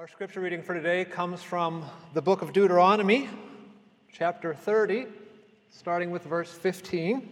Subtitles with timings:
[0.00, 3.28] Our scripture reading for today comes from the book of Deuteronomy,
[4.10, 5.04] chapter 30,
[5.68, 7.28] starting with verse 15.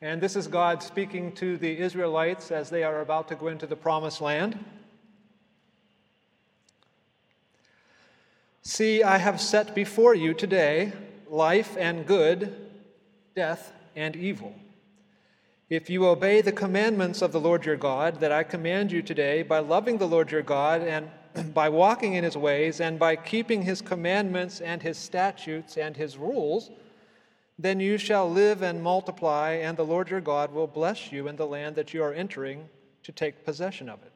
[0.00, 3.64] And this is God speaking to the Israelites as they are about to go into
[3.64, 4.58] the promised land.
[8.62, 10.92] See, I have set before you today
[11.28, 12.72] life and good,
[13.36, 14.52] death and evil.
[15.72, 19.42] If you obey the commandments of the Lord your God that I command you today
[19.42, 21.08] by loving the Lord your God and
[21.54, 26.18] by walking in his ways and by keeping his commandments and his statutes and his
[26.18, 26.70] rules,
[27.58, 31.36] then you shall live and multiply, and the Lord your God will bless you in
[31.36, 32.68] the land that you are entering
[33.04, 34.12] to take possession of it.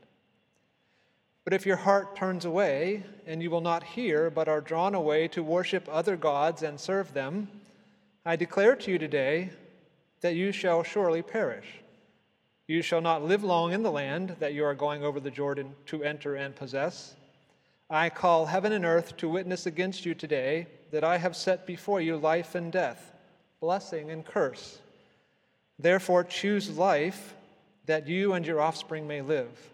[1.43, 5.27] But if your heart turns away, and you will not hear, but are drawn away
[5.29, 7.48] to worship other gods and serve them,
[8.27, 9.52] I declare to you today
[10.20, 11.66] that you shall surely perish.
[12.66, 15.74] You shall not live long in the land that you are going over the Jordan
[15.87, 17.15] to enter and possess.
[17.88, 22.01] I call heaven and earth to witness against you today that I have set before
[22.01, 23.13] you life and death
[23.60, 24.79] blessing and curse.
[25.79, 27.35] Therefore, choose life
[27.87, 29.71] that you and your offspring may live,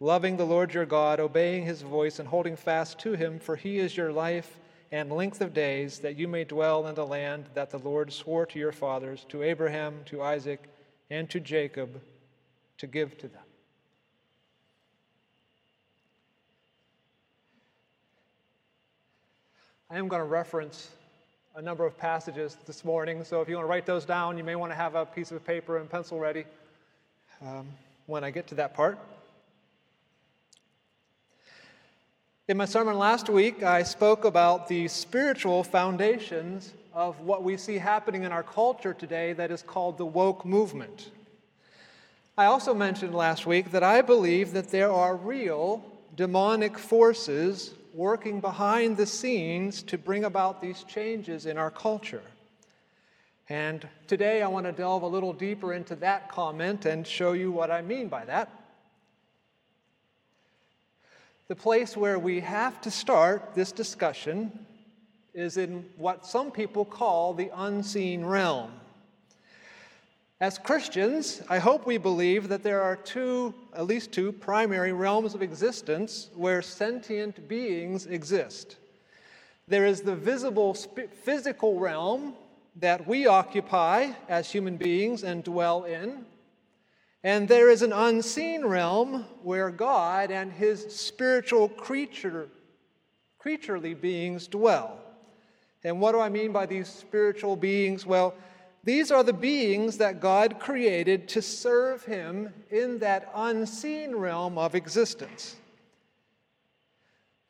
[0.00, 3.78] loving the Lord your God, obeying his voice, and holding fast to him, for he
[3.78, 4.58] is your life
[4.90, 8.46] and length of days, that you may dwell in the land that the Lord swore
[8.46, 10.62] to your fathers, to Abraham, to Isaac,
[11.10, 12.00] and to Jacob,
[12.78, 13.42] to give to them.
[19.90, 20.90] I am going to reference
[21.54, 23.24] a number of passages this morning.
[23.24, 25.32] So if you want to write those down, you may want to have a piece
[25.32, 26.44] of paper and pencil ready
[27.40, 27.66] um,
[28.06, 28.98] when I get to that part.
[32.48, 37.76] In my sermon last week, I spoke about the spiritual foundations of what we see
[37.76, 41.10] happening in our culture today that is called the woke movement.
[42.38, 45.84] I also mentioned last week that I believe that there are real
[46.16, 52.22] demonic forces working behind the scenes to bring about these changes in our culture.
[53.50, 57.52] And today I want to delve a little deeper into that comment and show you
[57.52, 58.57] what I mean by that.
[61.48, 64.66] The place where we have to start this discussion
[65.32, 68.70] is in what some people call the unseen realm.
[70.42, 75.34] As Christians, I hope we believe that there are two, at least two, primary realms
[75.34, 78.76] of existence where sentient beings exist.
[79.66, 82.34] There is the visible physical realm
[82.76, 86.26] that we occupy as human beings and dwell in.
[87.28, 92.48] And there is an unseen realm where God and his spiritual creature,
[93.38, 94.98] creaturely beings dwell.
[95.84, 98.06] And what do I mean by these spiritual beings?
[98.06, 98.34] Well,
[98.82, 104.74] these are the beings that God created to serve Him in that unseen realm of
[104.74, 105.56] existence.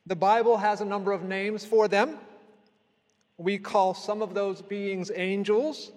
[0.07, 2.19] The Bible has a number of names for them.
[3.37, 5.93] We call some of those beings angels.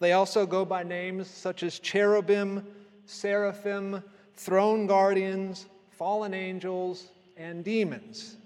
[0.00, 2.66] They also go by names such as cherubim,
[3.06, 4.02] seraphim,
[4.34, 8.36] throne guardians, fallen angels, and demons.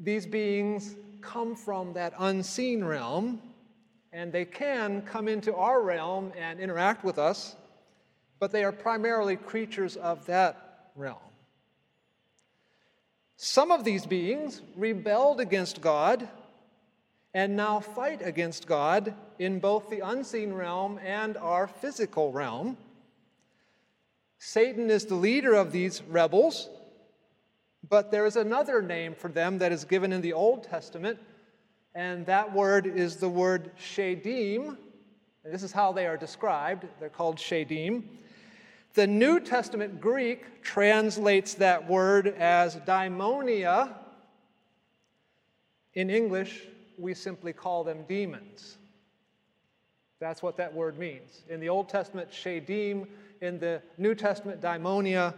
[0.00, 3.40] These beings come from that unseen realm
[4.12, 7.56] and they can come into our realm and interact with us,
[8.38, 11.18] but they are primarily creatures of that realm.
[13.36, 16.28] Some of these beings rebelled against God
[17.34, 22.76] and now fight against God in both the unseen realm and our physical realm.
[24.38, 26.68] Satan is the leader of these rebels,
[27.88, 31.18] but there is another name for them that is given in the Old Testament
[31.94, 34.76] and that word is the word shadim.
[35.44, 36.86] This is how they are described.
[36.98, 38.02] They're called shadim.
[38.94, 43.94] The New Testament Greek translates that word as daimonia.
[45.94, 46.62] In English,
[46.98, 48.78] we simply call them demons.
[50.18, 51.44] That's what that word means.
[51.48, 53.06] In the Old Testament, shadim.
[53.40, 55.34] In the New Testament, daimonia.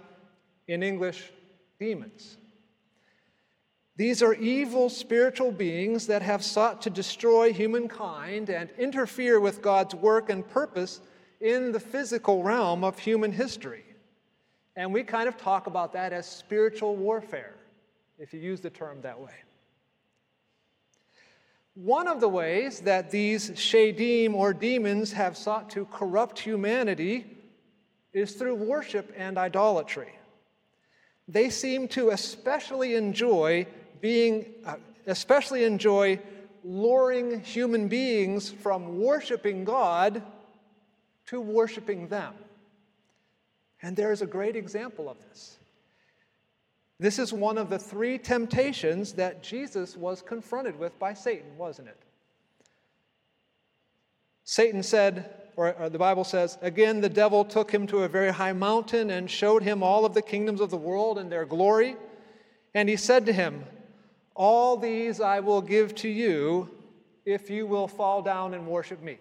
[0.69, 1.31] In English,
[1.79, 2.39] demons.
[3.97, 9.95] These are evil spiritual beings that have sought to destroy humankind and interfere with God's
[9.95, 11.01] work and purpose
[11.41, 13.85] in the physical realm of human history.
[14.75, 17.55] And we kind of talk about that as spiritual warfare,
[18.19, 19.33] if you use the term that way.
[21.75, 27.36] One of the ways that these shadim or demons have sought to corrupt humanity
[28.17, 30.09] is through worship and idolatry.
[31.29, 33.67] They seem to especially enjoy
[34.01, 34.77] being, uh,
[35.07, 36.19] especially enjoy
[36.65, 40.23] luring human beings from worshiping God
[41.27, 42.33] to worshiping them.
[43.83, 45.59] And there is a great example of this.
[46.99, 51.89] This is one of the three temptations that Jesus was confronted with by Satan, wasn't
[51.89, 52.01] it?
[54.45, 58.31] Satan said, or, or, the Bible says, again, the devil took him to a very
[58.31, 61.97] high mountain and showed him all of the kingdoms of the world and their glory.
[62.75, 63.65] And he said to him,
[64.35, 66.71] All these I will give to you
[67.25, 69.19] if you will fall down and worship me.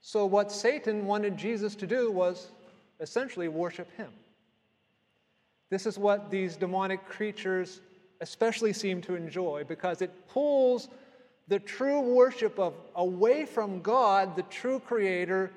[0.00, 2.50] So, what Satan wanted Jesus to do was
[2.98, 4.10] essentially worship him.
[5.70, 7.80] This is what these demonic creatures
[8.20, 10.88] especially seem to enjoy because it pulls
[11.50, 15.50] the true worship of away from God, the true creator,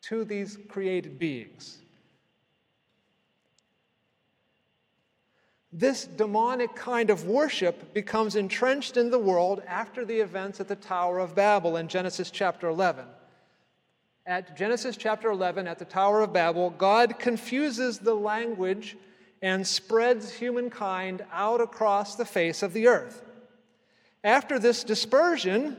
[0.00, 1.78] to these created beings.
[5.70, 10.76] This demonic kind of worship becomes entrenched in the world after the events at the
[10.76, 13.04] Tower of Babel in Genesis chapter 11
[14.28, 18.94] at Genesis chapter 11, at the Tower of Babel, God confuses the language
[19.40, 23.22] and spreads humankind out across the face of the earth.
[24.24, 25.76] After this dispersion,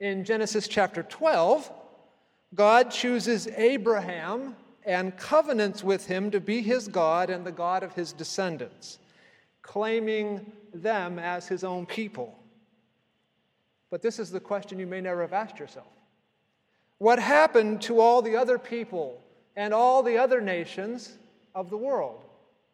[0.00, 1.70] in Genesis chapter 12,
[2.54, 4.54] God chooses Abraham
[4.86, 8.98] and covenants with him to be his God and the God of his descendants,
[9.62, 12.38] claiming them as his own people.
[13.90, 15.86] But this is the question you may never have asked yourself
[16.98, 19.20] what happened to all the other people
[19.56, 21.16] and all the other nations
[21.54, 22.20] of the world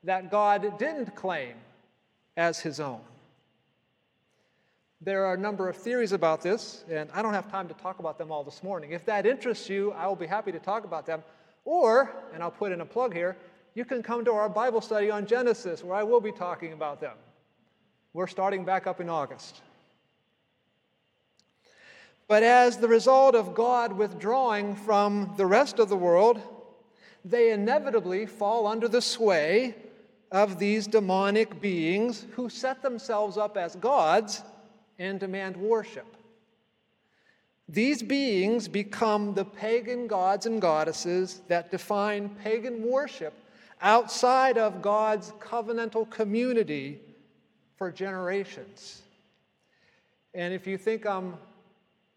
[0.02, 1.54] that God didn't claim
[2.36, 3.00] as his own?
[5.04, 7.98] There are a number of theories about this, and I don't have time to talk
[7.98, 8.92] about them all this morning.
[8.92, 11.22] If that interests you, I will be happy to talk about them.
[11.66, 13.36] Or, and I'll put in a plug here,
[13.74, 17.02] you can come to our Bible study on Genesis, where I will be talking about
[17.02, 17.18] them.
[18.14, 19.60] We're starting back up in August.
[22.26, 26.40] But as the result of God withdrawing from the rest of the world,
[27.26, 29.74] they inevitably fall under the sway
[30.32, 34.42] of these demonic beings who set themselves up as gods
[34.98, 36.16] and demand worship.
[37.68, 43.32] These beings become the pagan gods and goddesses that define pagan worship
[43.80, 47.00] outside of God's covenantal community
[47.76, 49.02] for generations.
[50.34, 51.36] And if you think I'm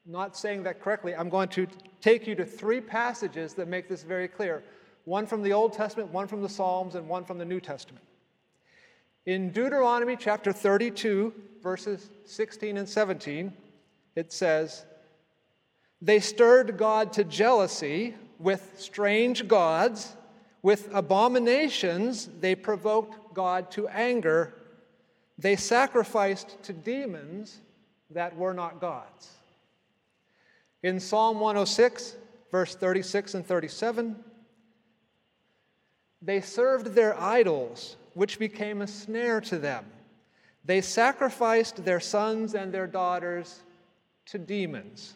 [0.06, 1.68] not saying that correctly, I'm going to
[2.02, 4.64] take you to three passages that make this very clear
[5.06, 8.04] one from the Old Testament, one from the Psalms, and one from the New Testament.
[9.26, 11.34] In Deuteronomy chapter 32,
[11.68, 13.52] verses 16 and 17,
[14.16, 14.86] it says,
[16.02, 20.16] They stirred God to jealousy with strange gods,
[20.62, 24.54] with abominations, they provoked God to anger.
[25.38, 27.60] They sacrificed to demons
[28.12, 29.34] that were not gods.
[30.84, 32.16] In Psalm 106,
[32.50, 34.16] verse 36 and 37,
[36.22, 39.84] they served their idols, which became a snare to them.
[40.68, 43.62] They sacrificed their sons and their daughters
[44.26, 45.14] to demons.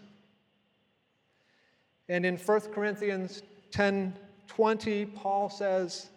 [2.07, 4.15] And in 1 Corinthians 10
[4.47, 6.09] 20, Paul says,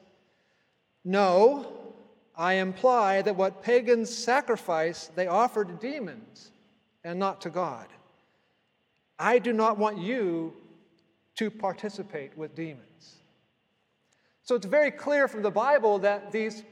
[1.04, 1.94] No,
[2.36, 6.50] I imply that what pagans sacrifice, they offer to demons
[7.04, 7.86] and not to God.
[9.18, 10.52] I do not want you
[11.36, 13.16] to participate with demons.
[14.42, 16.64] So it's very clear from the Bible that these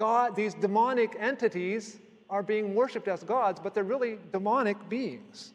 [0.00, 1.98] God, these demonic entities
[2.30, 5.52] are being worshiped as gods, but they're really demonic beings.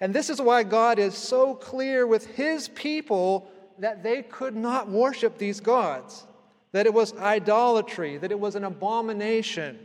[0.00, 4.88] And this is why God is so clear with his people that they could not
[4.88, 6.24] worship these gods,
[6.72, 9.78] that it was idolatry, that it was an abomination.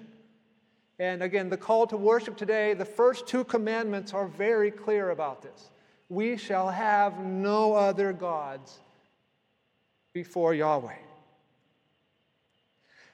[0.97, 5.41] And again, the call to worship today, the first two commandments are very clear about
[5.41, 5.69] this.
[6.07, 8.79] We shall have no other gods
[10.13, 11.10] before Yahweh.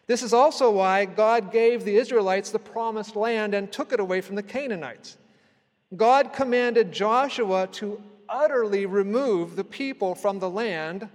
[0.07, 4.21] This is also why God gave the Israelites the promised land and took it away
[4.21, 5.17] from the Canaanites.
[5.95, 11.09] God commanded Joshua to utterly remove the people from the land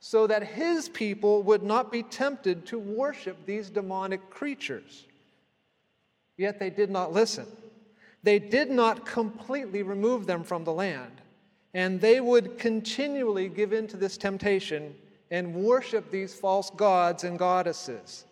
[0.00, 5.06] so that his people would not be tempted to worship these demonic creatures.
[6.36, 7.46] Yet they did not listen.
[8.22, 11.20] They did not completely remove them from the land,
[11.74, 14.94] and they would continually give in to this temptation
[15.32, 18.26] and worship these false gods and goddesses.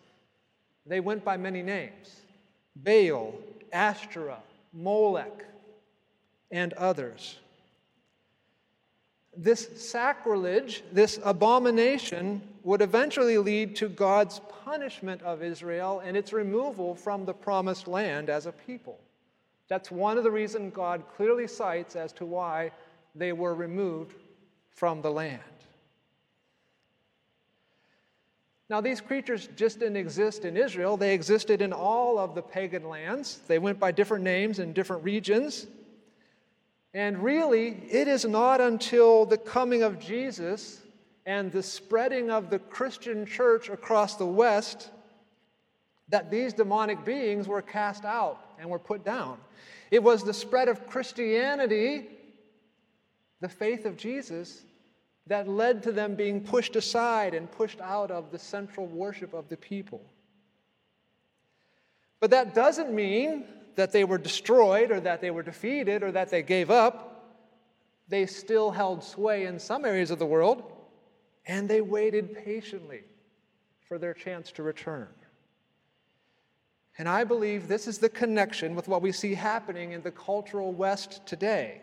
[0.85, 2.21] They went by many names
[2.77, 3.35] Baal,
[3.73, 4.39] Ashtoreth,
[4.73, 5.47] Molech,
[6.51, 7.39] and others.
[9.37, 16.95] This sacrilege, this abomination, would eventually lead to God's punishment of Israel and its removal
[16.95, 18.99] from the promised land as a people.
[19.69, 22.73] That's one of the reasons God clearly cites as to why
[23.15, 24.17] they were removed
[24.69, 25.41] from the land.
[28.71, 32.89] Now, these creatures just didn't exist in Israel, they existed in all of the pagan
[32.89, 33.41] lands.
[33.49, 35.67] They went by different names in different regions.
[36.95, 40.81] And really, it is not until the coming of Jesus
[41.27, 44.91] and the spreading of the Christian church across the West
[46.09, 49.39] that these demonic beings were cast out and were put down.
[49.91, 52.07] It was the spread of Christianity,
[53.41, 54.63] the faith of Jesus,
[55.27, 59.49] that led to them being pushed aside and pushed out of the central worship of
[59.49, 60.03] the people.
[62.21, 63.45] But that doesn't mean
[63.77, 67.07] that they were destroyed or that they were defeated or that they gave up.
[68.09, 70.65] They still held sway in some areas of the world,
[71.47, 73.03] and they waited patiently
[73.81, 75.09] for their chance to return.
[76.99, 80.73] And I believe this is the connection with what we see happening in the cultural
[80.73, 81.83] West today.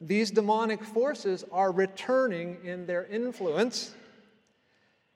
[0.00, 3.94] These demonic forces are returning in their influence.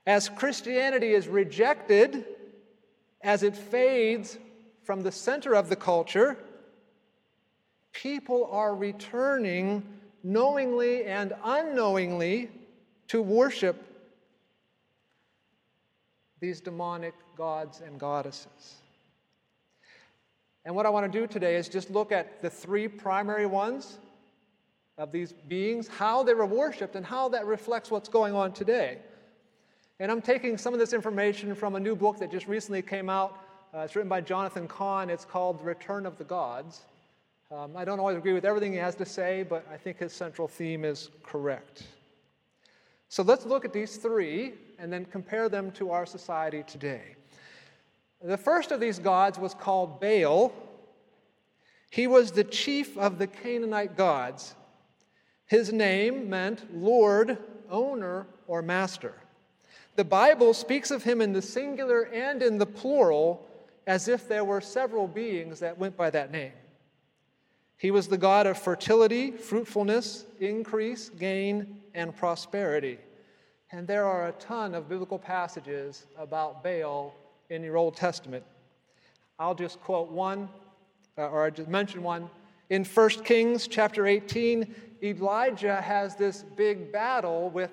[0.07, 2.25] As Christianity is rejected,
[3.23, 4.39] as it fades
[4.83, 6.37] from the center of the culture,
[7.93, 9.85] people are returning
[10.25, 12.51] knowingly and unknowingly
[13.09, 13.85] to worship
[16.41, 18.83] these demonic gods and goddesses.
[20.65, 23.99] And what I want to do today is just look at the three primary ones
[25.03, 28.99] of these beings, how they were worshiped, and how that reflects what's going on today.
[29.99, 33.11] And I'm taking some of this information from a new book that just recently came
[33.11, 33.37] out.
[33.75, 35.11] Uh, it's written by Jonathan Cahn.
[35.11, 36.83] It's called The Return of the Gods.
[37.51, 40.13] Um, I don't always agree with everything he has to say, but I think his
[40.13, 41.83] central theme is correct.
[43.09, 47.17] So let's look at these three and then compare them to our society today.
[48.23, 50.53] The first of these gods was called Baal.
[51.91, 54.55] He was the chief of the Canaanite gods.
[55.47, 57.39] His name meant Lord,
[57.71, 59.15] owner, or master.
[59.97, 63.47] The Bible speaks of him in the singular and in the plural
[63.87, 66.53] as if there were several beings that went by that name.
[67.77, 72.99] He was the God of fertility, fruitfulness, increase, gain, and prosperity.
[73.73, 77.15] And there are a ton of biblical passages about Baal
[77.51, 78.45] in your Old Testament.
[79.39, 80.49] I'll just quote one,
[81.19, 82.31] uh, or I just mention one.
[82.71, 87.71] In 1 Kings chapter 18, Elijah has this big battle with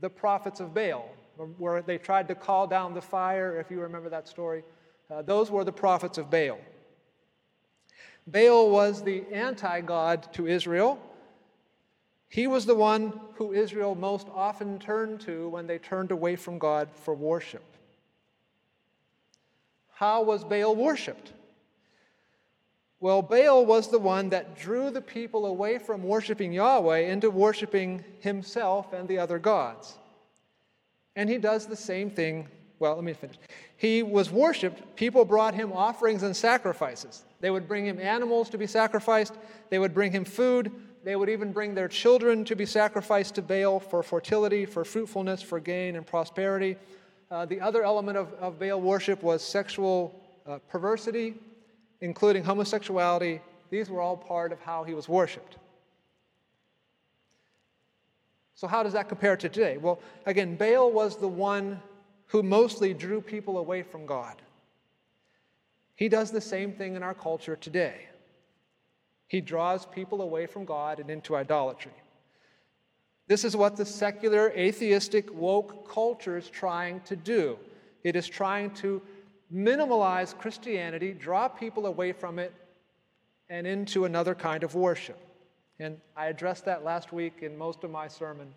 [0.00, 1.10] the prophets of Baal,
[1.58, 4.62] where they tried to call down the fire, if you remember that story.
[5.10, 6.58] Uh, those were the prophets of Baal.
[8.26, 11.00] Baal was the anti God to Israel.
[12.28, 16.58] He was the one who Israel most often turned to when they turned away from
[16.58, 17.64] God for worship.
[19.94, 21.32] How was Baal worshiped?
[23.00, 28.02] Well, Baal was the one that drew the people away from worshiping Yahweh into worshiping
[28.18, 29.96] himself and the other gods.
[31.14, 32.48] And he does the same thing.
[32.80, 33.36] Well, let me finish.
[33.76, 34.96] He was worshiped.
[34.96, 37.24] People brought him offerings and sacrifices.
[37.40, 39.34] They would bring him animals to be sacrificed,
[39.70, 40.72] they would bring him food,
[41.04, 45.40] they would even bring their children to be sacrificed to Baal for fertility, for fruitfulness,
[45.40, 46.76] for gain and prosperity.
[47.30, 51.34] Uh, the other element of, of Baal worship was sexual uh, perversity
[52.00, 53.40] including homosexuality,
[53.70, 55.56] these were all part of how he was worshiped.
[58.54, 59.76] So, how does that compare to today?
[59.76, 61.80] Well, again, Baal was the one
[62.26, 64.42] who mostly drew people away from God.
[65.94, 68.06] He does the same thing in our culture today.
[69.28, 71.92] He draws people away from God and into idolatry.
[73.28, 77.58] This is what the secular, atheistic, woke culture is trying to do.
[78.02, 79.02] It is trying to
[79.54, 82.52] minimalize Christianity, draw people away from it,
[83.48, 85.18] and into another kind of worship.
[85.80, 88.52] And I addressed that last week in most of my sermon.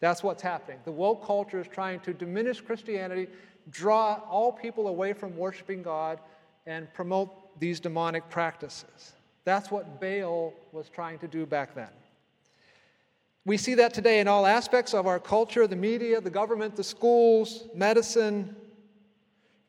[0.00, 0.78] That's what's happening.
[0.84, 3.28] The woke culture is trying to diminish Christianity,
[3.70, 6.20] draw all people away from worshiping God,
[6.66, 9.14] and promote these demonic practices.
[9.44, 11.88] That's what Baal was trying to do back then.
[13.44, 16.84] We see that today in all aspects of our culture the media, the government, the
[16.84, 18.56] schools, medicine,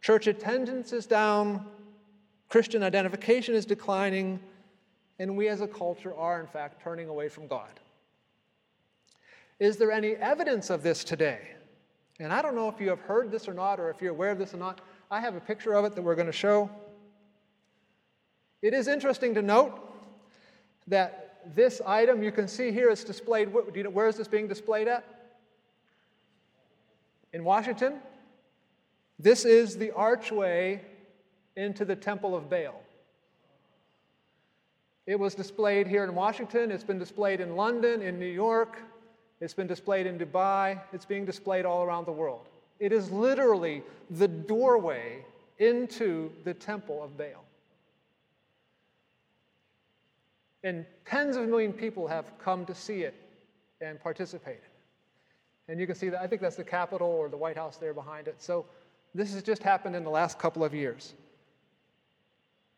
[0.07, 1.65] Church attendance is down,
[2.47, 4.39] Christian identification is declining,
[5.19, 7.81] and we as a culture are, in fact, turning away from God.
[9.59, 11.49] Is there any evidence of this today?
[12.21, 14.31] And I don't know if you have heard this or not, or if you're aware
[14.31, 14.79] of this or not.
[15.11, 16.69] I have a picture of it that we're going to show.
[18.61, 19.77] It is interesting to note
[20.87, 23.49] that this item you can see here is displayed.
[23.49, 25.03] Where is this being displayed at?
[27.33, 27.99] In Washington?
[29.19, 30.81] This is the archway
[31.55, 32.81] into the Temple of Baal.
[35.05, 38.77] It was displayed here in Washington, it's been displayed in London, in New York,
[39.39, 40.81] It's been displayed in Dubai.
[40.93, 42.47] It's being displayed all around the world.
[42.79, 45.23] It is literally the doorway
[45.59, 47.43] into the temple of Baal.
[50.63, 53.15] And tens of million people have come to see it
[53.79, 54.61] and participated.
[55.67, 57.93] And you can see that, I think that's the Capitol or the White House there
[57.93, 58.41] behind it.
[58.41, 58.65] So
[59.17, 61.15] this has just happened in the last couple of years.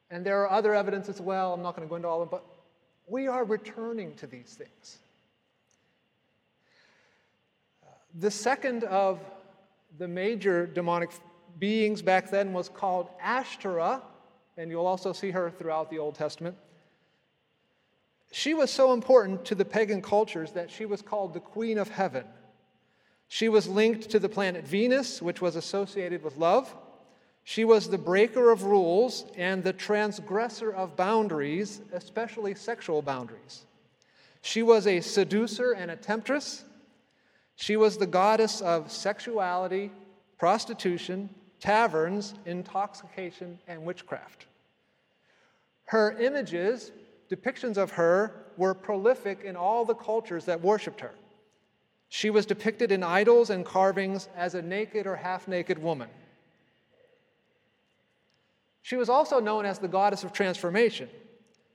[0.10, 1.53] And there are other evidence as well.
[1.53, 2.46] I'm not going to go into all of them, but
[3.08, 5.00] we are returning to these things.
[8.19, 9.19] The second of
[9.98, 11.12] the major demonic
[11.60, 14.01] beings back then was called Ashtoreth,
[14.58, 16.55] and you'll also see her throughout the Old Testament.
[18.31, 21.89] She was so important to the pagan cultures that she was called the Queen of
[21.89, 22.24] Heaven.
[23.29, 26.75] She was linked to the planet Venus, which was associated with love.
[27.43, 33.65] She was the breaker of rules and the transgressor of boundaries, especially sexual boundaries.
[34.41, 36.65] She was a seducer and a temptress.
[37.55, 39.91] She was the goddess of sexuality,
[40.39, 44.48] prostitution, taverns, intoxication, and witchcraft.
[45.86, 46.91] Her images,
[47.29, 51.13] depictions of her, were prolific in all the cultures that worshiped her.
[52.10, 56.10] She was depicted in idols and carvings as a naked or half naked woman.
[58.82, 61.08] She was also known as the goddess of transformation.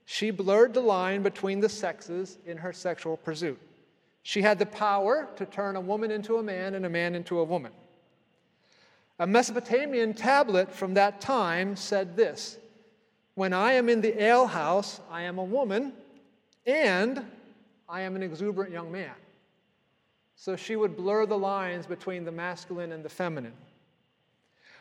[0.04, 3.60] She blurred the line between the sexes in her sexual pursuit.
[4.24, 7.38] She had the power to turn a woman into a man and a man into
[7.38, 7.72] a woman.
[9.20, 12.58] A Mesopotamian tablet from that time said this
[13.34, 15.92] When I am in the alehouse, I am a woman,
[16.66, 17.24] and
[17.88, 19.14] I am an exuberant young man.
[20.36, 23.54] So she would blur the lines between the masculine and the feminine.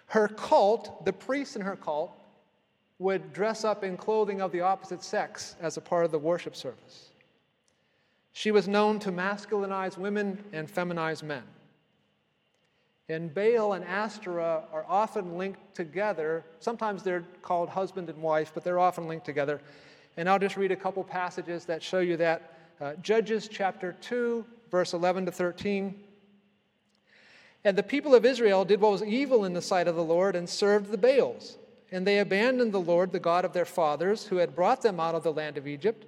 [0.08, 2.12] Her cult, the priests in her cult,
[3.00, 6.56] would dress up in clothing of the opposite sex as a part of the worship
[6.56, 7.10] service.
[8.32, 11.44] She was known to masculinize women and feminize men.
[13.10, 16.44] And Baal and Ashtoreth are often linked together.
[16.60, 19.62] Sometimes they're called husband and wife, but they're often linked together.
[20.18, 22.50] And I'll just read a couple passages that show you that.
[22.82, 25.94] Uh, Judges chapter 2, verse 11 to 13.
[27.64, 30.36] And the people of Israel did what was evil in the sight of the Lord
[30.36, 31.60] and served the Baals.
[31.92, 35.14] And they abandoned the Lord, the God of their fathers, who had brought them out
[35.14, 36.08] of the land of Egypt.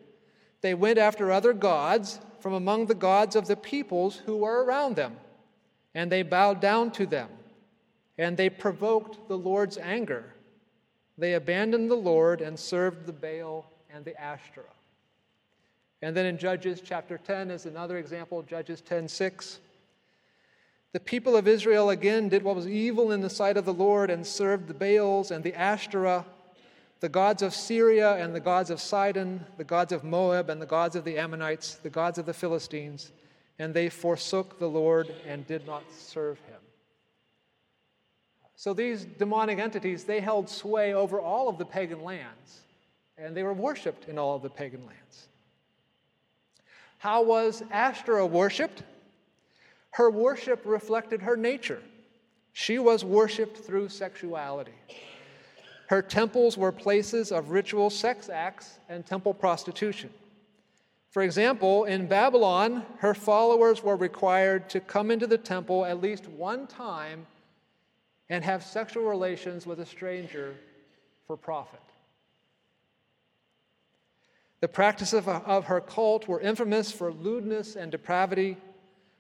[0.61, 4.95] They went after other gods from among the gods of the peoples who were around
[4.95, 5.15] them,
[5.93, 7.29] and they bowed down to them,
[8.17, 10.33] and they provoked the Lord's anger.
[11.19, 14.74] They abandoned the Lord and served the Baal and the Ashtoreth.
[16.05, 19.59] And then in Judges chapter 10 is another example, Judges 10 6.
[20.93, 24.11] The people of Israel again did what was evil in the sight of the Lord
[24.11, 26.27] and served the Baals and the Ashtoreth,
[26.99, 30.67] the gods of Syria and the gods of Sidon, the gods of Moab and the
[30.67, 33.11] gods of the Ammonites, the gods of the Philistines,
[33.57, 36.61] and they forsook the Lord and did not serve him.
[38.55, 42.61] So these demonic entities, they held sway over all of the pagan lands,
[43.17, 45.29] and they were worshiped in all of the pagan lands.
[47.05, 48.81] How was Ashtoreth worshiped?
[49.91, 51.83] Her worship reflected her nature.
[52.51, 54.73] She was worshiped through sexuality.
[55.87, 60.09] Her temples were places of ritual sex acts and temple prostitution.
[61.11, 66.27] For example, in Babylon, her followers were required to come into the temple at least
[66.27, 67.27] one time
[68.29, 70.55] and have sexual relations with a stranger
[71.27, 71.81] for profit.
[74.61, 78.57] The practices of, her cult were infamous for lewdness and depravity.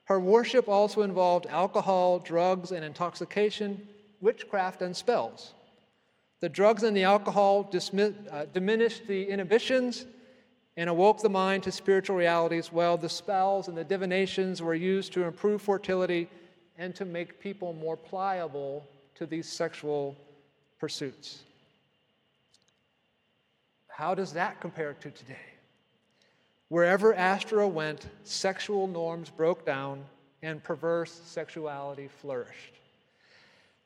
[0.05, 3.87] Her worship also involved alcohol, drugs, and intoxication,
[4.21, 5.53] witchcraft, and spells.
[6.39, 10.05] The drugs and the alcohol uh, diminished the inhibitions
[10.77, 15.13] and awoke the mind to spiritual realities, while the spells and the divinations were used
[15.13, 16.29] to improve fertility
[16.77, 20.15] and to make people more pliable to these sexual
[20.79, 21.43] pursuits.
[23.95, 25.37] How does that compare to today?
[26.67, 30.03] Wherever Ashtoreth went, sexual norms broke down
[30.41, 32.73] and perverse sexuality flourished.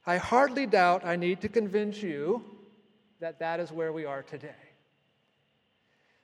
[0.08, 2.43] I hardly doubt I need to convince you
[3.19, 4.50] that that is where we are today.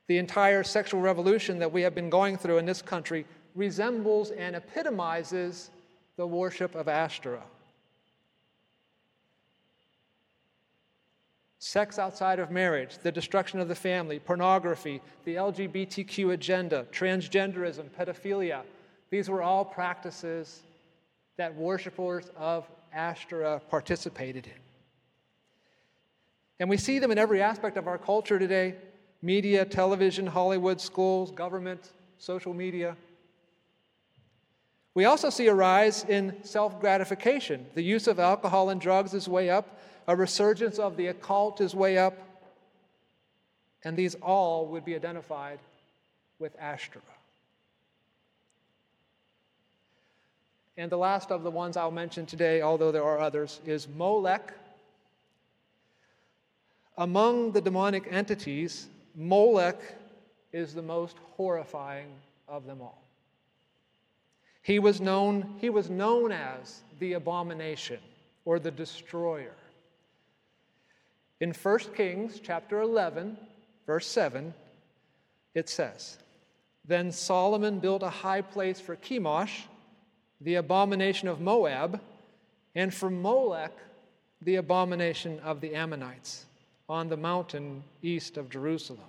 [0.08, 4.56] The entire sexual revolution that we have been going through in this country resembles and
[4.56, 5.70] epitomizes
[6.16, 7.55] the worship of Ashtoreth.
[11.58, 18.62] Sex outside of marriage, the destruction of the family, pornography, the LGBTQ agenda, transgenderism, pedophilia.
[19.10, 20.62] These were all practices
[21.36, 24.52] that worshipers of Ashtoreth participated in.
[26.58, 28.74] And we see them in every aspect of our culture today
[29.22, 32.96] media, television, Hollywood, schools, government, social media.
[34.94, 37.66] We also see a rise in self gratification.
[37.74, 41.74] The use of alcohol and drugs is way up, a resurgence of the occult is
[41.74, 42.16] way up,
[43.84, 45.58] and these all would be identified
[46.38, 47.04] with Ashtoreth.
[50.76, 54.52] And the last of the ones I'll mention today, although there are others, is Molech.
[56.98, 59.80] Among the demonic entities, Molech
[60.52, 62.08] is the most horrifying
[62.48, 63.02] of them all.
[64.62, 68.00] He was known, he was known as the abomination
[68.44, 69.54] or the destroyer.
[71.40, 73.36] In 1 Kings chapter 11,
[73.86, 74.54] verse 7,
[75.54, 76.18] it says,
[76.84, 79.64] Then Solomon built a high place for Chemosh,
[80.40, 82.00] the abomination of Moab,
[82.74, 83.72] and for Molech,
[84.40, 86.46] the abomination of the Ammonites,
[86.88, 89.00] on the mountain east of Jerusalem.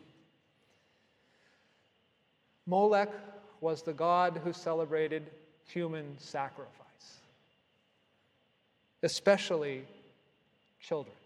[2.66, 3.12] Molech
[3.62, 5.24] was the god who celebrated
[5.66, 7.22] human sacrifice,
[9.04, 9.86] especially
[10.80, 11.16] children.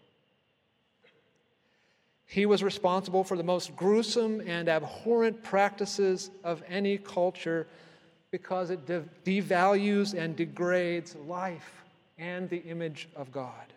[2.32, 7.66] He was responsible for the most gruesome and abhorrent practices of any culture
[8.30, 11.82] because it de- devalues and degrades life
[12.16, 13.74] and the image of God.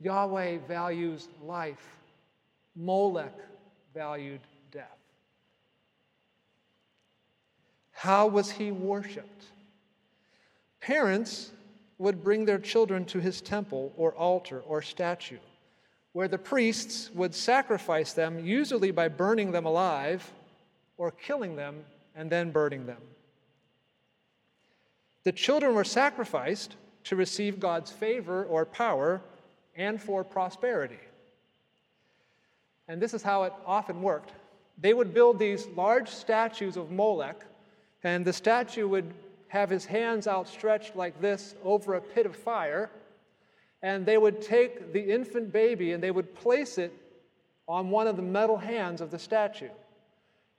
[0.00, 1.98] Yahweh values life,
[2.74, 3.34] Molech
[3.92, 4.40] valued
[4.72, 4.96] death.
[7.92, 9.44] How was he worshiped?
[10.80, 11.50] Parents
[11.98, 15.38] would bring their children to his temple or altar or statue,
[16.12, 20.30] where the priests would sacrifice them, usually by burning them alive
[20.98, 23.00] or killing them and then burning them.
[25.24, 29.20] The children were sacrificed to receive God's favor or power
[29.74, 30.98] and for prosperity.
[32.88, 34.32] And this is how it often worked.
[34.78, 37.44] They would build these large statues of Molech
[38.02, 39.12] and the statue would
[39.48, 42.90] have his hands outstretched like this over a pit of fire.
[43.82, 46.92] And they would take the infant baby and they would place it
[47.68, 49.68] on one of the metal hands of the statue.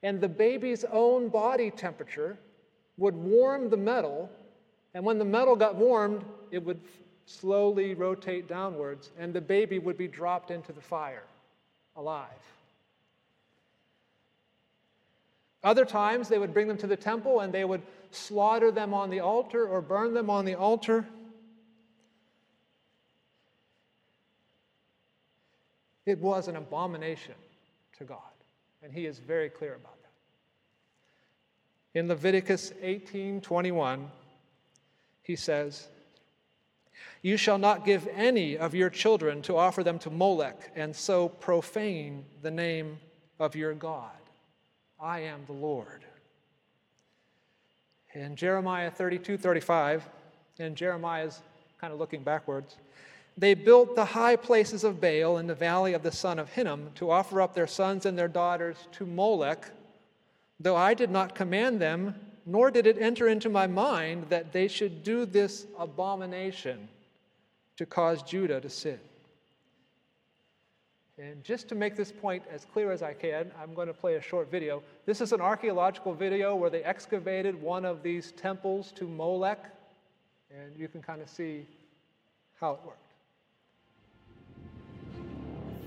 [0.03, 2.37] And the baby's own body temperature
[2.97, 4.29] would warm the metal.
[4.93, 6.79] And when the metal got warmed, it would
[7.25, 11.23] slowly rotate downwards, and the baby would be dropped into the fire
[11.95, 12.29] alive.
[15.63, 17.81] Other times, they would bring them to the temple and they would
[18.17, 21.07] slaughter them on the altar or burn them on the altar.
[26.05, 27.35] It was an abomination
[27.97, 28.19] to God,
[28.81, 31.99] and he is very clear about that.
[31.99, 34.09] In Leviticus 18:21,
[35.21, 35.89] he says,
[37.21, 41.27] "You shall not give any of your children to offer them to Molech and so
[41.27, 42.99] profane the name
[43.37, 44.17] of your God."
[44.99, 46.05] I am the Lord.
[48.17, 50.09] In Jeremiah 32 35,
[50.57, 51.43] and Jeremiah's
[51.79, 52.77] kind of looking backwards,
[53.37, 56.89] they built the high places of Baal in the valley of the son of Hinnom
[56.95, 59.69] to offer up their sons and their daughters to Molech,
[60.59, 64.67] though I did not command them, nor did it enter into my mind that they
[64.67, 66.87] should do this abomination
[67.75, 68.99] to cause Judah to sin.
[71.19, 74.15] And just to make this point as clear as I can, I'm going to play
[74.15, 74.83] a short video.
[75.07, 79.65] This is an archaeological video where they excavated one of these temples to Molech,
[80.51, 81.65] and you can kind of see
[82.59, 82.99] how it worked.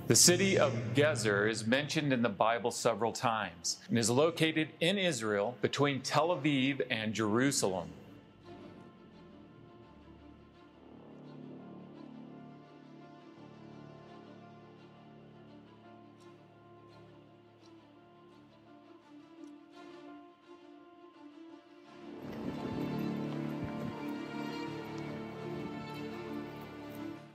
[0.08, 4.98] The city of Gezer is mentioned in the Bible several times and is located in
[4.98, 7.90] Israel between Tel Aviv and Jerusalem.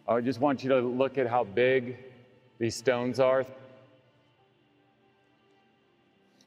[0.07, 1.97] I just want you to look at how big
[2.59, 3.43] these stones are.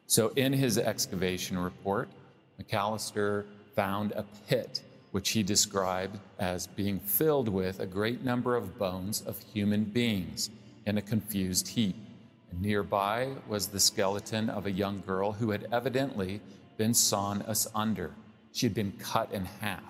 [0.07, 2.09] So, in his excavation report,
[2.57, 8.79] Macalister found a pit which he described as being filled with a great number of
[8.79, 10.51] bones of human beings
[10.87, 11.97] in a confused heap.
[12.51, 16.41] And nearby was the skeleton of a young girl who had evidently
[16.77, 18.13] been sawn asunder.
[18.53, 19.83] She had been cut in half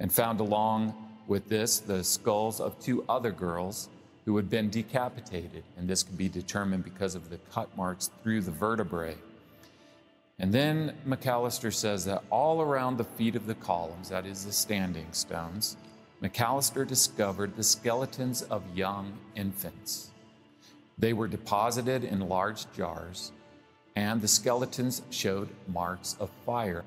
[0.00, 3.88] and found along with this the skulls of two other girls
[4.24, 8.40] who had been decapitated, and this could be determined because of the cut marks through
[8.40, 9.16] the vertebrae.
[10.38, 14.52] And then Macalister says that all around the feet of the columns, that is the
[14.52, 15.76] standing stones,
[16.20, 20.10] Macalister discovered the skeletons of young infants.
[20.98, 23.32] They were deposited in large jars,
[23.96, 26.84] and the skeletons showed marks of fire.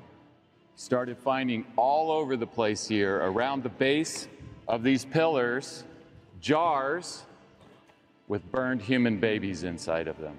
[0.75, 4.27] Started finding all over the place here around the base
[4.67, 5.83] of these pillars
[6.39, 7.23] jars
[8.27, 10.37] with burned human babies inside of them.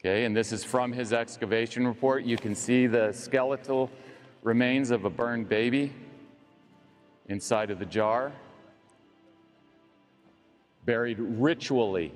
[0.00, 2.24] Okay, and this is from his excavation report.
[2.24, 3.90] You can see the skeletal
[4.42, 5.92] remains of a burned baby
[7.28, 8.32] inside of the jar,
[10.86, 12.12] buried ritually.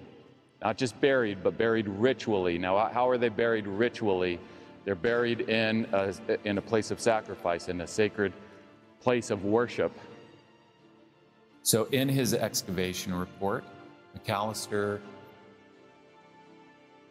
[0.62, 2.58] Not just buried, but buried ritually.
[2.58, 4.38] Now, how are they buried ritually?
[4.84, 6.14] They're buried in a,
[6.44, 8.32] in a place of sacrifice, in a sacred
[9.00, 9.92] place of worship.
[11.62, 13.64] So, in his excavation report,
[14.14, 15.00] Macalister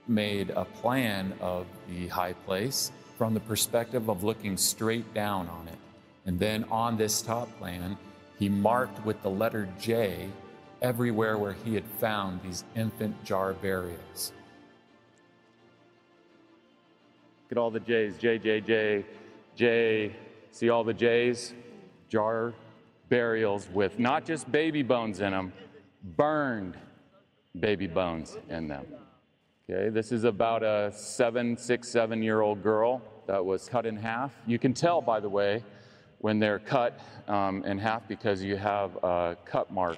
[0.08, 5.68] made a plan of the high place from the perspective of looking straight down on
[5.68, 5.78] it.
[6.26, 7.98] And then on this top plan,
[8.40, 10.30] he marked with the letter J
[10.84, 14.34] everywhere where he had found these infant jar burials.
[17.44, 19.06] Look at all the J's J, J, J,
[19.56, 20.16] J.
[20.52, 21.54] See all the J's?
[22.10, 22.54] Jar
[23.10, 25.54] burials with not just baby bones in them,
[26.18, 26.78] burned
[27.60, 28.86] baby bones in them.
[29.70, 33.96] Okay, this is about a seven, six, seven year old girl that was cut in
[33.96, 34.34] half.
[34.46, 35.64] You can tell, by the way,
[36.20, 39.98] when they're cut um, in half because you have a cut mark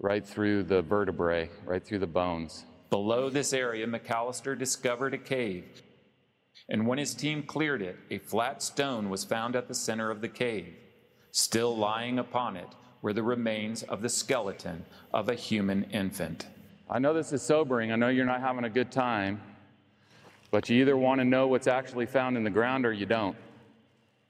[0.00, 2.64] right through the vertebrae, right through the bones.
[2.90, 5.82] Below this area, Macalister discovered a cave.
[6.68, 10.20] And when his team cleared it, a flat stone was found at the center of
[10.20, 10.74] the cave.
[11.30, 12.68] Still lying upon it
[13.02, 16.46] were the remains of the skeleton of a human infant.
[16.90, 17.92] I know this is sobering.
[17.92, 19.40] I know you're not having a good time,
[20.50, 23.36] but you either want to know what's actually found in the ground or you don't.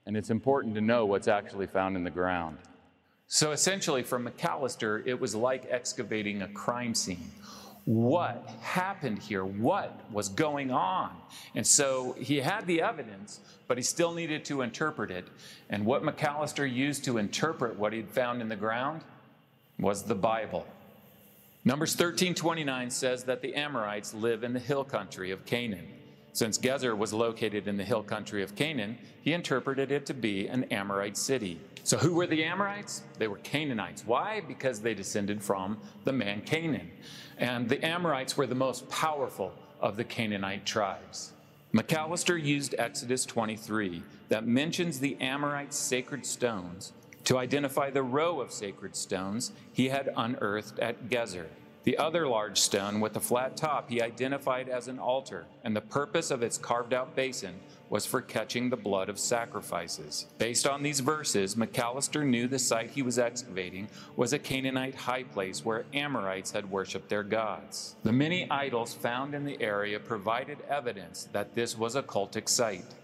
[0.06, 2.58] And it's important to know what's actually found in the ground.
[3.28, 7.30] So essentially, for Macalister, it was like excavating a crime scene.
[7.84, 9.44] What happened here?
[9.44, 11.10] What was going on?
[11.54, 15.28] And so he had the evidence, but he still needed to interpret it.
[15.68, 19.04] And what Macalister used to interpret what he'd found in the ground
[19.78, 20.66] was the Bible.
[21.64, 25.86] Numbers 13:29 says that the Amorites live in the hill country of Canaan.
[26.32, 30.46] Since Gezer was located in the hill country of Canaan, he interpreted it to be
[30.46, 31.60] an Amorite city.
[31.88, 33.00] So who were the Amorites?
[33.16, 34.04] They were Canaanites.
[34.04, 34.42] Why?
[34.46, 36.90] Because they descended from the man Canaan.
[37.38, 41.32] And the Amorites were the most powerful of the Canaanite tribes.
[41.72, 46.92] Macalister used Exodus 23 that mentions the Amorites' sacred stones
[47.24, 51.46] to identify the row of sacred stones he had unearthed at Gezer.
[51.84, 55.80] The other large stone with a flat top he identified as an altar, and the
[55.80, 57.54] purpose of its carved out basin
[57.90, 60.26] was for catching the blood of sacrifices.
[60.38, 65.22] Based on these verses, Macalister knew the site he was excavating was a Canaanite high
[65.22, 67.96] place where Amorites had worshiped their gods.
[68.02, 72.94] The many idols found in the area provided evidence that this was a cultic site.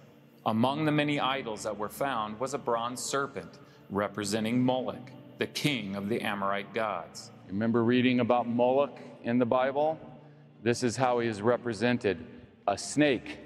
[0.47, 5.97] Among the many idols that were found was a bronze serpent representing Moloch, the king
[5.97, 7.31] of the Amorite gods.
[7.49, 9.99] Remember reading about Moloch in the Bible?
[10.63, 12.25] This is how he is represented
[12.67, 13.39] a snake.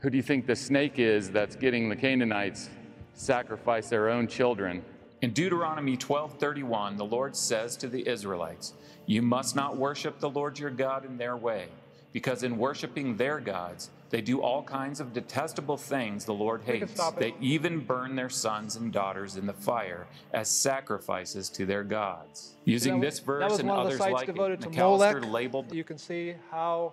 [0.00, 2.70] Who do you think the snake is that's getting the Canaanites
[3.14, 4.84] sacrifice their own children?
[5.22, 8.74] In Deuteronomy 12:31, the Lord says to the Israelites,
[9.06, 11.66] "You must not worship the Lord your God in their way,
[12.12, 16.94] because in worshiping their gods, they do all kinds of detestable things the Lord hates.
[17.16, 22.54] They even burn their sons and daughters in the fire as sacrifices to their gods.
[22.64, 25.74] Using this verse and others like it, Macalister labeled.
[25.74, 26.92] You can see how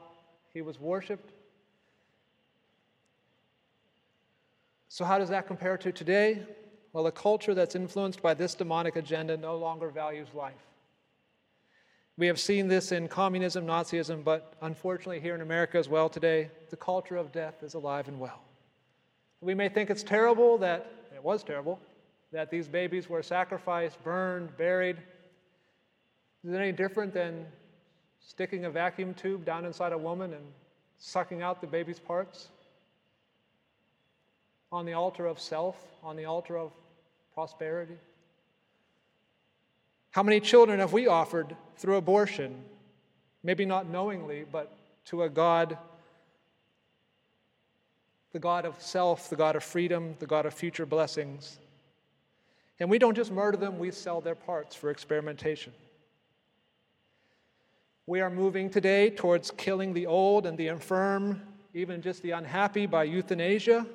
[0.52, 1.35] he was worshipped.
[4.96, 6.42] So, how does that compare to today?
[6.94, 10.70] Well, a culture that's influenced by this demonic agenda no longer values life.
[12.16, 16.50] We have seen this in communism, Nazism, but unfortunately here in America as well today,
[16.70, 18.42] the culture of death is alive and well.
[19.42, 21.78] We may think it's terrible that, it was terrible,
[22.32, 24.96] that these babies were sacrificed, burned, buried.
[26.46, 27.46] Is it any different than
[28.22, 30.46] sticking a vacuum tube down inside a woman and
[31.00, 32.48] sucking out the baby's parts?
[34.76, 36.74] On the altar of self, on the altar of
[37.34, 37.96] prosperity?
[40.12, 42.62] How many children have we offered through abortion?
[43.42, 45.78] Maybe not knowingly, but to a God,
[48.34, 51.58] the God of self, the God of freedom, the God of future blessings.
[52.82, 55.72] And we don't just murder them, we sell their parts for experimentation.
[58.08, 61.42] We are moving today towards killing the old and the infirm,
[61.74, 63.86] even just the unhappy, by euthanasia.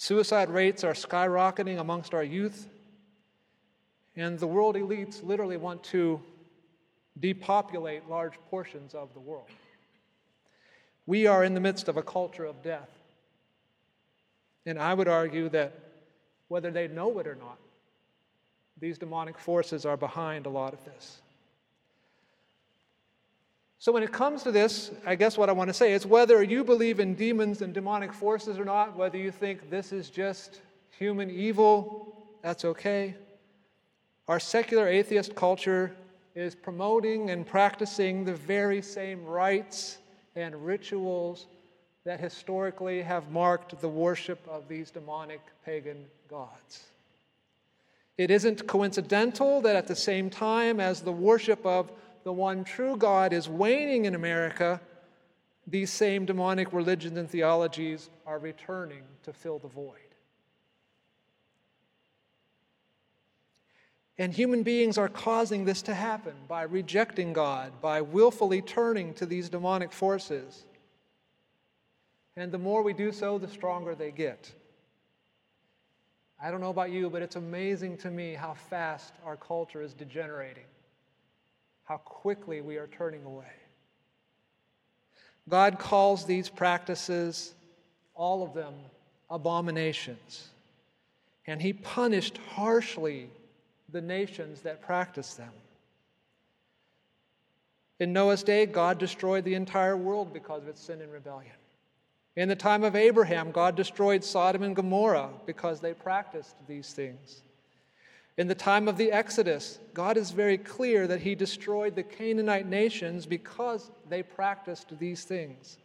[0.00, 2.70] Suicide rates are skyrocketing amongst our youth.
[4.16, 6.22] And the world elites literally want to
[7.18, 9.50] depopulate large portions of the world.
[11.04, 12.88] We are in the midst of a culture of death.
[14.64, 15.78] And I would argue that
[16.48, 17.58] whether they know it or not,
[18.80, 21.20] these demonic forces are behind a lot of this.
[23.80, 26.42] So, when it comes to this, I guess what I want to say is whether
[26.42, 30.60] you believe in demons and demonic forces or not, whether you think this is just
[30.98, 33.14] human evil, that's okay.
[34.28, 35.96] Our secular atheist culture
[36.34, 39.96] is promoting and practicing the very same rites
[40.36, 41.46] and rituals
[42.04, 46.84] that historically have marked the worship of these demonic pagan gods.
[48.18, 51.90] It isn't coincidental that at the same time as the worship of
[52.24, 54.80] the one true God is waning in America,
[55.66, 59.96] these same demonic religions and theologies are returning to fill the void.
[64.18, 69.24] And human beings are causing this to happen by rejecting God, by willfully turning to
[69.24, 70.64] these demonic forces.
[72.36, 74.52] And the more we do so, the stronger they get.
[76.42, 79.94] I don't know about you, but it's amazing to me how fast our culture is
[79.94, 80.64] degenerating
[81.90, 83.52] how quickly we are turning away.
[85.48, 87.52] God calls these practices,
[88.14, 88.74] all of them,
[89.28, 90.50] abominations.
[91.48, 93.28] And he punished harshly
[93.90, 95.50] the nations that practiced them.
[97.98, 101.50] In Noah's day, God destroyed the entire world because of its sin and rebellion.
[102.36, 107.42] In the time of Abraham, God destroyed Sodom and Gomorrah because they practiced these things.
[108.38, 112.66] In the time of the Exodus, God is very clear that He destroyed the Canaanite
[112.66, 115.78] nations because they practiced these things.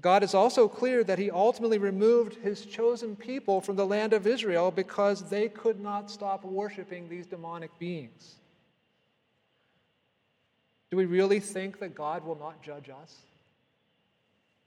[0.00, 4.26] God is also clear that He ultimately removed His chosen people from the land of
[4.26, 8.36] Israel because they could not stop worshiping these demonic beings.
[10.90, 13.16] Do we really think that God will not judge us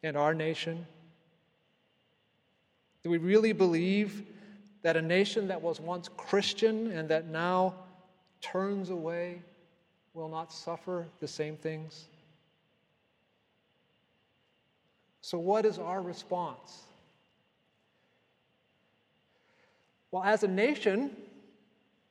[0.01, 0.87] and our nation?
[3.03, 4.23] Do we really believe
[4.85, 7.73] that a nation that was once Christian and that now
[8.39, 9.41] turns away
[10.13, 12.05] will not suffer the same things?
[15.21, 16.83] So, what is our response?
[20.11, 21.17] Well, as a nation,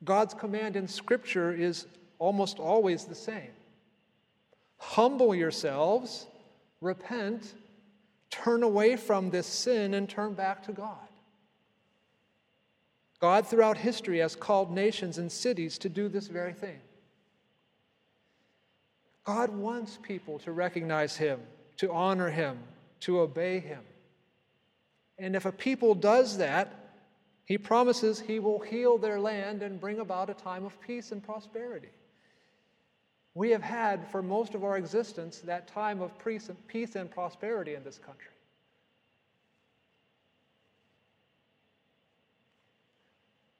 [0.02, 1.86] God's command in Scripture is
[2.18, 3.52] almost always the same
[4.78, 6.26] humble yourselves,
[6.80, 7.54] repent,
[8.30, 10.98] turn away from this sin, and turn back to God.
[13.20, 16.80] God, throughout history, has called nations and cities to do this very thing.
[19.24, 21.40] God wants people to recognize Him,
[21.78, 22.58] to honor Him,
[23.00, 23.80] to obey Him.
[25.18, 26.74] And if a people does that,
[27.46, 31.22] He promises He will heal their land and bring about a time of peace and
[31.22, 31.88] prosperity.
[33.32, 36.12] We have had, for most of our existence, that time of
[36.68, 38.33] peace and prosperity in this country.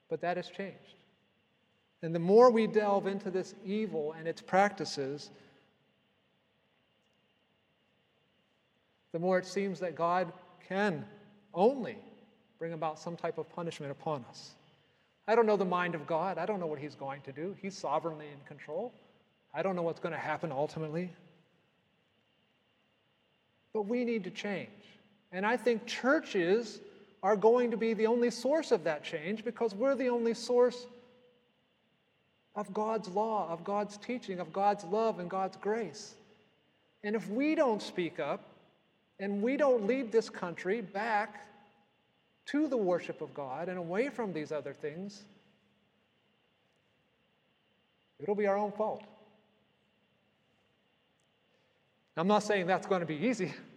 [0.09, 0.95] But that has changed.
[2.01, 5.31] And the more we delve into this evil and its practices,
[9.11, 10.31] the more it seems that God
[10.67, 11.05] can
[11.53, 11.97] only
[12.59, 14.55] bring about some type of punishment upon us.
[15.27, 16.37] I don't know the mind of God.
[16.37, 17.55] I don't know what He's going to do.
[17.61, 18.93] He's sovereignly in control.
[19.53, 21.11] I don't know what's going to happen ultimately.
[23.73, 24.69] But we need to change.
[25.31, 26.79] And I think churches
[27.25, 30.85] are going to be the only source of that change because we're the only source
[32.55, 36.13] of God's law, of God's teaching, of God's love and God's grace.
[37.03, 38.41] And if we don't speak up
[39.19, 41.47] and we don't lead this country back
[42.45, 45.23] to the worship of God and away from these other things,
[48.19, 49.03] it'll be our own fault.
[52.15, 53.51] I'm not saying that's going to be easy.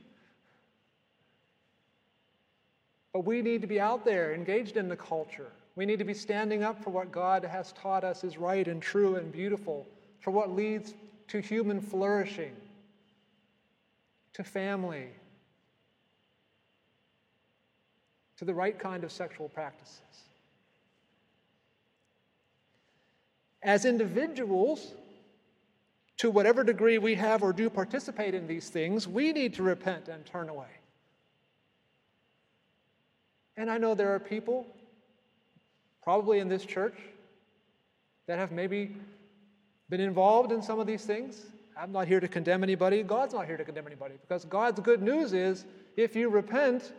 [3.12, 5.50] But we need to be out there, engaged in the culture.
[5.76, 8.82] We need to be standing up for what God has taught us is right and
[8.82, 9.86] true and beautiful,
[10.20, 10.94] for what leads
[11.28, 12.54] to human flourishing,
[14.34, 15.09] to family,
[18.38, 20.00] to the right kind of sexual practices.
[23.62, 24.92] As individuals,
[26.18, 30.09] to whatever degree we have or do participate in these things, we need to repent
[30.09, 30.78] and turn away.
[33.59, 34.64] And I know there are people,
[36.00, 36.96] probably in this church,
[38.28, 38.94] that have maybe
[39.90, 41.46] been involved in some of these things.
[41.76, 43.02] I'm not here to condemn anybody.
[43.02, 45.64] God's not here to condemn anybody because God's good news is
[45.96, 46.92] if you repent,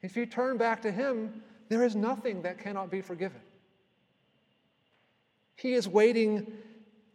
[0.00, 3.40] if you turn back to Him, there is nothing that cannot be forgiven.
[5.56, 6.50] He is waiting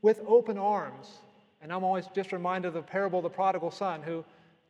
[0.04, 1.08] with open arms.
[1.60, 4.24] And I'm always just reminded of the parable of the prodigal son who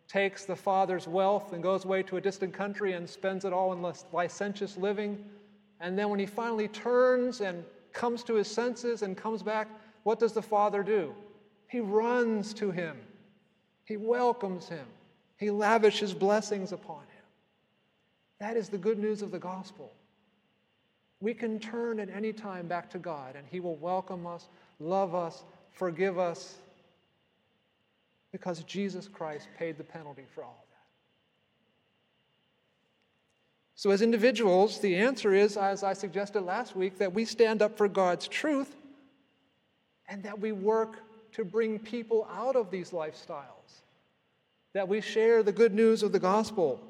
[0.07, 3.73] takes the father's wealth and goes away to a distant country and spends it all
[3.73, 3.81] in
[4.13, 5.23] licentious living.
[5.79, 9.67] And then when he finally turns and comes to his senses and comes back,
[10.03, 11.13] what does the father do?
[11.67, 12.97] He runs to him,
[13.83, 14.85] he welcomes him,
[15.37, 17.23] he lavishes blessings upon him.
[18.39, 19.91] That is the good news of the gospel.
[21.19, 24.49] We can turn at any time back to God, and He will welcome us,
[24.79, 26.57] love us, forgive us,
[28.35, 30.87] because Jesus Christ paid the penalty for all of that.
[33.75, 37.77] So, as individuals, the answer is, as I suggested last week, that we stand up
[37.77, 38.75] for God's truth
[40.09, 40.97] and that we work
[41.31, 43.83] to bring people out of these lifestyles,
[44.73, 46.81] that we share the good news of the gospel.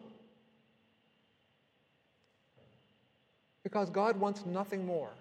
[3.61, 5.11] Because God wants nothing more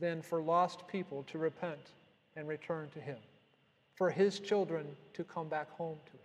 [0.00, 1.92] than for lost people to repent
[2.34, 3.18] and return to Him
[3.94, 6.18] for his children to come back home to him.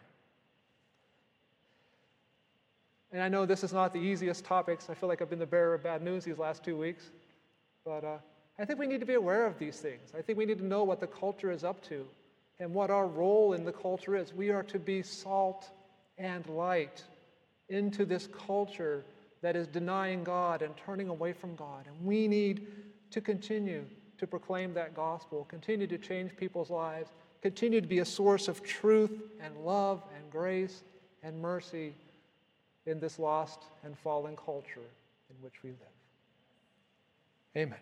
[3.11, 4.89] And I know this is not the easiest topics.
[4.89, 7.09] I feel like I've been the bearer of bad news these last two weeks.
[7.83, 8.17] But uh,
[8.59, 10.11] I think we need to be aware of these things.
[10.17, 12.05] I think we need to know what the culture is up to
[12.59, 14.33] and what our role in the culture is.
[14.33, 15.69] We are to be salt
[16.17, 17.03] and light
[17.69, 19.05] into this culture
[19.41, 21.87] that is denying God and turning away from God.
[21.87, 22.67] And we need
[23.11, 23.85] to continue
[24.17, 27.11] to proclaim that gospel, continue to change people's lives,
[27.41, 29.11] continue to be a source of truth
[29.41, 30.83] and love and grace
[31.23, 31.93] and mercy
[32.85, 34.79] in this lost and fallen culture
[35.29, 35.77] in which we live.
[37.55, 37.79] Amen.